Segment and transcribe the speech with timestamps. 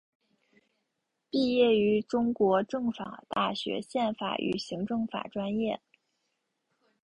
[1.29, 5.79] 毕业于中国政法大学宪法与行政法专业。